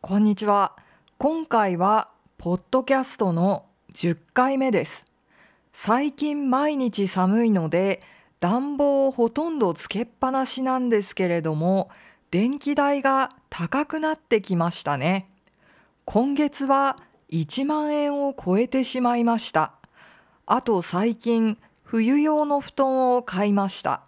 [0.00, 0.76] こんにちは。
[1.16, 3.64] 今回はポッドキャストの
[3.94, 5.06] 10回目です。
[5.72, 8.02] 最近毎日寒いので
[8.40, 11.88] 暖房をほとんどつけっぱなしなんですけれども
[12.30, 15.30] 電気代が高くなってきましたね。
[16.04, 16.98] 今月は
[17.30, 19.72] 1万円を超えてしまいました。
[20.44, 21.56] あと最近
[21.92, 24.00] 冬用の布団を買いました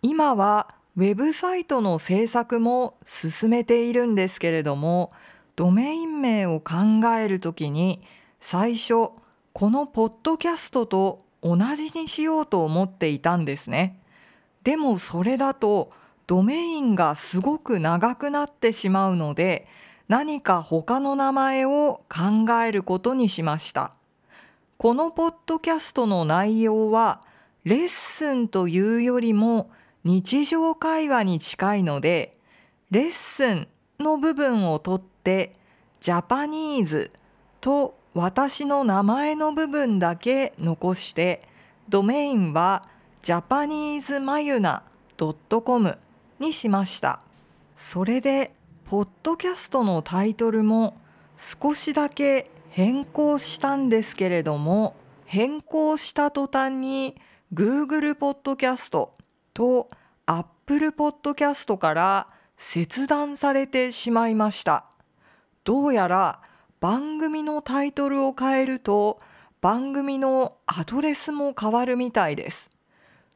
[0.00, 5.10] 今はウェブサイトの制作も進めているんですけれども
[5.56, 8.00] ドメイン名を考えるときに
[8.38, 9.10] 最初
[9.52, 13.98] このポッドキャストと同じにしようと思っていたんですね。
[14.62, 15.90] でもそれだと
[16.28, 19.66] ドメインがすごく長くなってしまうので
[20.06, 23.94] 何か他の名前を考えることにしました。
[24.80, 27.20] このポッドキャストの内容は
[27.64, 29.72] レッスンというよりも
[30.04, 32.32] 日常会話に近いので
[32.92, 33.66] レッスン
[33.98, 35.50] の部分を取って
[36.00, 37.10] ジャパニーズ
[37.60, 41.42] と私の名前の部分だけ残して
[41.88, 42.84] ドメインは
[43.22, 44.84] ジャパニーズマユナ
[45.18, 45.98] .com
[46.38, 47.20] にしました。
[47.74, 48.52] それで
[48.84, 50.96] ポッドキャストのタイトルも
[51.36, 57.16] 少しだけ変更したんですけれども変更した途端に
[57.52, 59.14] Google ポッドキャスト
[59.54, 59.88] と
[60.26, 64.86] Apple ポッドキャストから切断されてしまいました。
[65.64, 66.40] どうやら
[66.80, 69.18] 番組のタイトルを変えると
[69.60, 72.70] 番組のアドレスも変わるみたいです。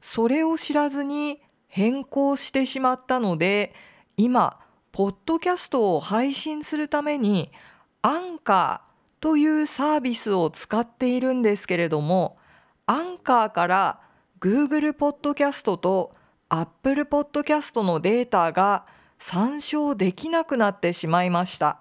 [0.00, 3.75] それを知らずに変更してしまったので
[4.16, 4.58] 今
[4.92, 7.50] ポッドキャストを配信するために
[8.03, 8.91] アンカー
[9.23, 12.39] というサービスを使っているんですけれども
[12.87, 14.01] アンカーから
[14.41, 16.12] Google ポッドキャストと
[16.48, 18.84] Apple ポッドキャストのデータが
[19.20, 21.78] 参照できなくなってしまいました。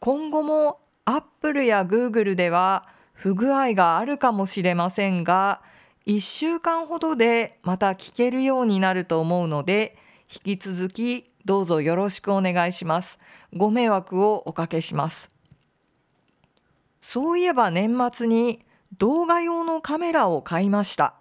[0.00, 5.60] 今後も Apple や Google では不具合があるかもしれませんが
[6.06, 9.98] 1週間ほどでまた聞けるようになると思うので
[10.32, 13.18] 引き続きどうぞよろしくお願いします。
[13.52, 15.28] ご迷惑をおかけします。
[17.14, 18.64] そういえば年末に
[18.98, 21.14] 動画用のカメラを買いました。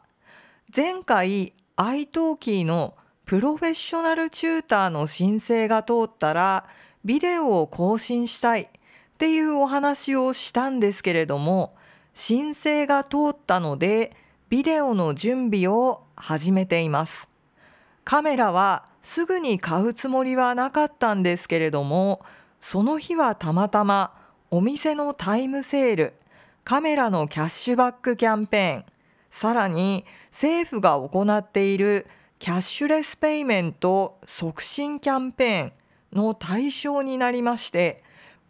[0.76, 2.96] 前回 iTalki の
[3.26, 6.66] プロフェッショナルチューターの申請が通ったら
[7.06, 8.68] ビデオを更新したいっ
[9.20, 11.76] ていうお話をしたんですけれども
[12.16, 14.18] 申請が通ったので
[14.50, 17.30] ビデオの準備を始めています。
[18.04, 22.26] カメラはすぐに買うつもりはなかったんですけれども
[22.62, 24.23] その日はたまたま
[24.56, 26.14] お店のタイムセール
[26.64, 28.86] カメラのキャッシュバックキャンペーン
[29.32, 32.06] さらに政府が行っている
[32.38, 35.72] キャッシュレスペイメント促進キャンペーン
[36.16, 38.04] の対象になりまして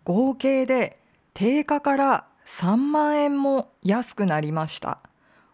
[0.04, 1.00] 合計で
[1.34, 5.00] 定価から3万円も安くなりました。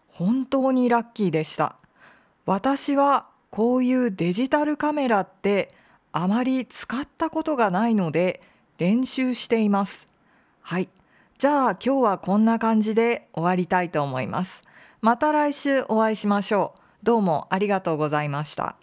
[0.08, 1.76] 本当にラッキーでした。
[2.44, 5.72] 私はこういうデジタルカメラって
[6.10, 8.42] あまり使ったことがないので
[8.78, 10.09] 練習しています。
[10.60, 10.88] はい。
[11.38, 14.62] じゃあ今日はこんな感じで終わりたいと思います。
[15.00, 16.80] また来週お会いしましょう。
[17.02, 18.76] どうもありがとうございました。